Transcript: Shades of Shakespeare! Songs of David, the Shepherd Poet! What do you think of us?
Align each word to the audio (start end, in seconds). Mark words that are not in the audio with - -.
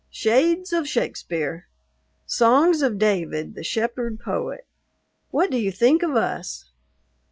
Shades 0.09 0.73
of 0.73 0.87
Shakespeare! 0.89 1.67
Songs 2.25 2.81
of 2.81 2.97
David, 2.97 3.53
the 3.53 3.63
Shepherd 3.63 4.19
Poet! 4.19 4.65
What 5.29 5.51
do 5.51 5.59
you 5.59 5.71
think 5.71 6.01
of 6.01 6.15
us? 6.15 6.71